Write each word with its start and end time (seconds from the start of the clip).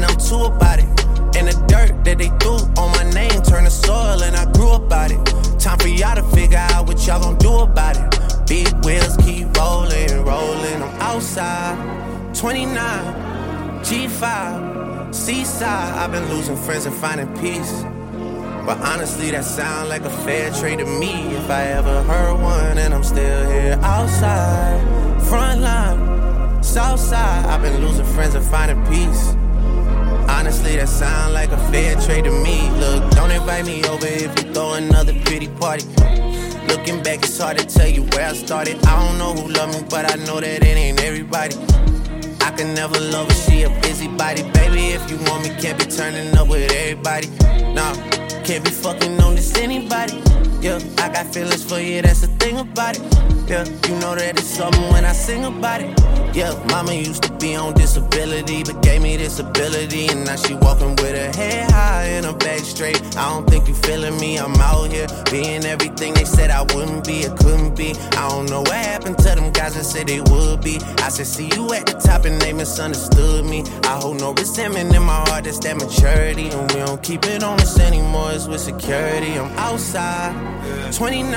And 0.00 0.10
I'm 0.10 0.16
too 0.16 0.44
about 0.44 0.78
it. 0.78 0.86
And 1.36 1.46
the 1.46 1.64
dirt 1.68 2.04
that 2.04 2.16
they 2.16 2.28
threw 2.40 2.56
on 2.80 2.90
my 2.92 3.04
name 3.12 3.42
turned 3.42 3.66
to 3.66 3.70
soil, 3.70 4.22
and 4.22 4.34
I 4.34 4.50
grew 4.50 4.70
about 4.70 5.10
it. 5.10 5.20
Time 5.60 5.78
for 5.78 5.88
y'all 5.88 6.16
to 6.16 6.22
figure 6.34 6.56
out 6.56 6.86
what 6.86 7.06
y'all 7.06 7.20
gon' 7.20 7.36
do 7.36 7.52
about 7.58 7.98
it. 7.98 8.48
Big 8.48 8.72
wheels 8.82 9.18
keep 9.18 9.54
rolling, 9.58 10.24
rolling. 10.24 10.82
I'm 10.82 11.00
outside, 11.02 11.76
29, 12.34 12.74
G5, 13.84 15.14
Seaside. 15.14 15.94
I've 15.98 16.12
been 16.12 16.26
losing 16.30 16.56
friends 16.56 16.86
and 16.86 16.96
finding 16.96 17.28
peace. 17.36 17.82
But 18.64 18.78
honestly, 18.78 19.30
that 19.32 19.44
sound 19.44 19.90
like 19.90 20.00
a 20.00 20.10
fair 20.24 20.50
trade 20.50 20.78
to 20.78 20.86
me. 20.86 21.12
If 21.36 21.50
I 21.50 21.64
ever 21.76 22.02
heard 22.04 22.40
one, 22.40 22.78
and 22.78 22.94
I'm 22.94 23.04
still 23.04 23.50
here 23.50 23.78
outside, 23.82 24.80
front 25.24 25.60
line, 25.60 26.62
south 26.62 27.00
side. 27.00 27.44
I've 27.44 27.60
been 27.60 27.84
losing 27.86 28.06
friends 28.06 28.34
and 28.34 28.46
finding 28.46 28.82
peace. 28.86 29.36
Honestly, 30.50 30.74
that 30.74 30.88
sound 30.88 31.32
like 31.32 31.52
a 31.52 31.56
fair 31.70 31.94
trade 32.00 32.24
to 32.24 32.32
me. 32.32 32.68
Look, 32.70 33.08
don't 33.12 33.30
invite 33.30 33.64
me 33.66 33.84
over 33.84 34.04
if 34.04 34.36
you 34.36 34.52
throw 34.52 34.72
another 34.72 35.14
pretty 35.24 35.46
party. 35.46 35.84
Looking 36.66 37.00
back, 37.04 37.22
it's 37.22 37.38
hard 37.38 37.58
to 37.58 37.64
tell 37.64 37.86
you 37.86 38.02
where 38.10 38.26
I 38.26 38.32
started. 38.32 38.84
I 38.84 38.98
don't 38.98 39.16
know 39.16 39.32
who 39.32 39.52
loved 39.52 39.80
me, 39.80 39.86
but 39.88 40.10
I 40.10 40.16
know 40.26 40.40
that 40.40 40.64
it 40.64 40.76
ain't 40.76 41.00
everybody. 41.02 41.54
I 42.40 42.50
can 42.50 42.74
never 42.74 42.98
love 42.98 43.28
her, 43.28 43.34
she 43.34 43.62
a 43.62 43.70
busybody. 43.80 44.42
Baby, 44.50 44.88
if 44.88 45.08
you 45.08 45.18
want 45.30 45.44
me, 45.44 45.50
can't 45.62 45.78
be 45.78 45.84
turning 45.84 46.36
up 46.36 46.48
with 46.48 46.68
everybody. 46.72 47.28
Nah, 47.72 47.94
can't 48.42 48.64
be 48.64 48.70
fucking 48.70 49.20
on 49.20 49.36
this 49.36 49.56
anybody. 49.56 50.20
Yeah, 50.60 50.80
I 50.98 51.10
got 51.10 51.32
feelings 51.32 51.62
for 51.62 51.78
you, 51.78 52.02
that's 52.02 52.22
the 52.22 52.26
thing 52.42 52.58
about 52.58 52.98
it. 52.98 53.02
Yeah, 53.48 53.64
you 53.86 54.00
know 54.00 54.16
that 54.16 54.36
it's 54.36 54.48
something 54.48 54.82
when 54.90 55.04
I 55.04 55.12
sing 55.12 55.44
about 55.44 55.80
it. 55.80 56.19
Yeah, 56.32 56.54
mama 56.70 56.94
used 56.94 57.24
to 57.24 57.32
be 57.34 57.56
on 57.56 57.74
disability, 57.74 58.62
but 58.62 58.80
gave 58.82 59.02
me 59.02 59.16
this 59.16 59.40
ability. 59.40 60.06
And 60.08 60.24
now 60.24 60.36
she 60.36 60.54
walking 60.54 60.94
with 60.96 61.16
her 61.16 61.32
head 61.36 61.70
high 61.72 62.04
and 62.04 62.24
her 62.24 62.32
back 62.32 62.60
straight. 62.60 63.00
I 63.16 63.28
don't 63.30 63.48
think 63.50 63.66
you 63.66 63.74
feeling 63.74 64.18
me, 64.20 64.38
I'm 64.38 64.54
out 64.56 64.92
here 64.92 65.08
being 65.30 65.64
everything 65.64 66.14
they 66.14 66.24
said 66.24 66.50
I 66.50 66.62
wouldn't 66.62 67.04
be, 67.04 67.26
or 67.26 67.34
couldn't 67.36 67.76
be. 67.76 67.94
I 68.12 68.28
don't 68.28 68.48
know 68.48 68.60
what 68.60 68.76
happened 68.76 69.18
to 69.18 69.34
them 69.34 69.50
guys 69.52 69.74
that 69.74 69.84
said 69.84 70.06
they 70.06 70.20
would 70.20 70.62
be. 70.62 70.78
I 70.98 71.08
said, 71.08 71.26
see 71.26 71.50
you 71.54 71.72
at 71.72 71.86
the 71.86 71.94
top 71.94 72.24
and 72.24 72.40
they 72.40 72.52
misunderstood 72.52 73.44
me. 73.44 73.64
I 73.82 73.98
hold 74.00 74.20
no 74.20 74.32
resentment 74.32 74.94
in 74.94 75.02
my 75.02 75.24
heart, 75.28 75.44
that's 75.44 75.58
that 75.60 75.76
maturity. 75.78 76.48
And 76.48 76.70
we 76.70 76.78
don't 76.78 77.02
keep 77.02 77.26
it 77.26 77.42
on 77.42 77.60
us 77.60 77.78
anymore, 77.80 78.30
it's 78.32 78.46
with 78.46 78.60
security. 78.60 79.36
I'm 79.36 79.50
outside, 79.58 80.32
29, 80.94 81.34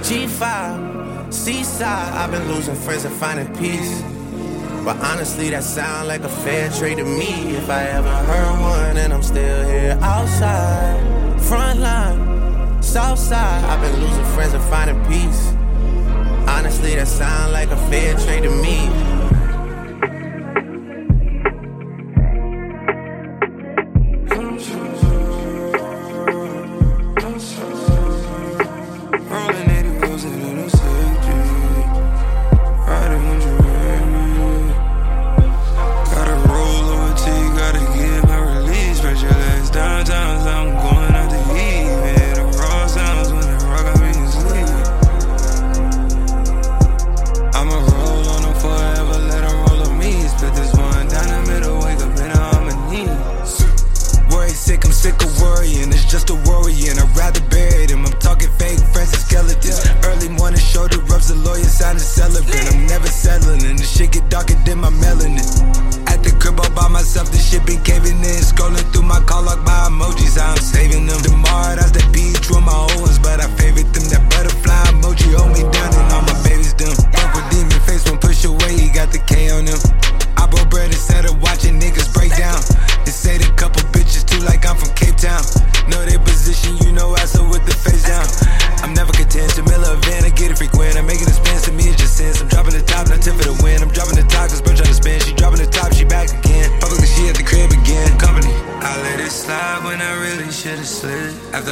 G5, 0.00 1.01
Seaside. 1.32 2.12
I've 2.12 2.30
been 2.30 2.46
losing 2.46 2.74
friends 2.74 3.04
and 3.04 3.14
finding 3.14 3.48
peace. 3.56 4.02
But 4.84 4.96
honestly, 4.98 5.48
that 5.50 5.64
sound 5.64 6.08
like 6.08 6.22
a 6.22 6.28
fair 6.28 6.70
trade 6.70 6.98
to 6.98 7.04
me. 7.04 7.56
If 7.56 7.70
I 7.70 7.84
ever 7.84 8.08
heard 8.08 8.60
one, 8.60 8.96
and 8.98 9.12
I'm 9.12 9.22
still 9.22 9.66
here 9.66 9.98
outside, 10.02 11.40
front 11.40 11.80
line, 11.80 12.82
south 12.82 13.18
side. 13.18 13.64
I've 13.64 13.80
been 13.80 13.98
losing 14.00 14.24
friends 14.34 14.52
and 14.52 14.64
finding 14.64 15.02
peace. 15.06 15.54
Honestly, 16.48 16.94
that 16.96 17.08
sound 17.08 17.52
like 17.52 17.70
a 17.70 17.76
fair 17.88 18.14
trade 18.18 18.42
to 18.42 18.50
me. 18.50 19.11
The 61.28 61.36
lawyer 61.36 61.64
sign 61.64 61.96
a 61.96 62.00
celebrant. 62.00 62.74
I'm 62.74 62.86
never 62.86 63.06
settling, 63.06 63.62
and 63.64 63.78
the 63.78 63.84
shit 63.84 64.12
get 64.12 64.28
darker 64.28 64.54
than 64.64 64.78
my 64.78 64.90
melanin. 64.90 65.44
At 66.08 66.22
the 66.24 66.32
crib 66.40 66.58
all 66.58 66.70
by 66.70 66.88
myself, 66.88 67.30
the 67.30 67.38
shit 67.38 67.64
been 67.66 67.82
caving 67.84 68.18
in. 68.18 68.42
Scrolling 68.42 68.86
through 68.92 69.06
my 69.06 69.20
call 69.20 69.44
log, 69.44 69.60
my 69.64 69.86
emojis, 69.90 70.40
I'm 70.40 70.56
saving 70.56 71.06
them. 71.06 71.20
Tomorrow, 71.22 71.76
that's 71.76 71.92
the 71.92 72.02
beat, 72.12 72.40
true 72.42 72.60
my 72.60 72.72
old 72.72 73.00
ones, 73.00 73.18
but 73.18 73.40
I 73.40 73.46
favorite 73.54 73.92
them. 73.92 74.08
That 74.08 74.31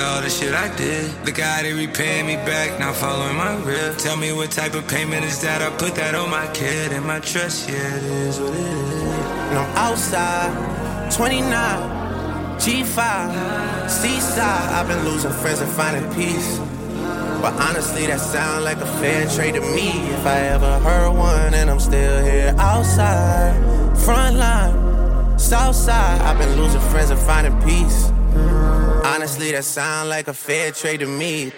After 0.00 0.14
all 0.16 0.22
the 0.22 0.30
shit 0.30 0.54
I 0.54 0.74
did, 0.76 1.12
look 1.26 1.38
how 1.38 1.60
they 1.60 1.74
repaying 1.74 2.26
me 2.26 2.36
back, 2.36 2.78
now 2.80 2.90
following 2.90 3.36
my 3.36 3.54
rip. 3.64 3.98
Tell 3.98 4.16
me 4.16 4.32
what 4.32 4.50
type 4.50 4.72
of 4.72 4.88
payment 4.88 5.26
is 5.26 5.42
that? 5.42 5.60
I 5.60 5.68
put 5.76 5.94
that 5.96 6.14
on 6.14 6.30
my 6.30 6.46
kid 6.54 6.92
and 6.92 7.04
my 7.04 7.20
trust, 7.20 7.68
yeah, 7.68 7.96
it 7.98 8.04
is 8.04 8.40
what 8.40 8.54
it 8.54 8.60
is. 8.60 9.02
And 9.50 9.58
I'm 9.58 9.76
outside, 9.76 11.12
29, 11.12 11.52
G5, 12.56 13.90
Seaside. 13.90 14.72
I've 14.72 14.88
been 14.88 15.04
losing 15.04 15.32
friends 15.32 15.60
and 15.60 15.70
finding 15.70 16.10
peace. 16.14 16.56
But 17.42 17.52
honestly, 17.60 18.06
that 18.06 18.20
sound 18.20 18.64
like 18.64 18.78
a 18.78 18.86
fair 19.00 19.28
trade 19.28 19.56
to 19.56 19.60
me. 19.60 19.90
If 20.14 20.24
I 20.24 20.38
ever 20.56 20.78
heard 20.78 21.10
one, 21.10 21.52
and 21.52 21.68
I'm 21.68 21.80
still 21.80 22.24
here 22.24 22.54
outside, 22.56 23.52
front 23.98 24.36
line, 24.36 25.38
south 25.38 25.76
side. 25.76 26.22
I've 26.22 26.38
been 26.38 26.56
losing 26.56 26.80
friends 26.88 27.10
and 27.10 27.20
finding 27.20 27.60
peace. 27.60 28.10
Honestly, 29.04 29.52
that 29.52 29.64
sound 29.64 30.08
like 30.08 30.28
a 30.28 30.34
fair 30.34 30.72
trade 30.72 31.00
to 31.00 31.06
me. 31.06 31.52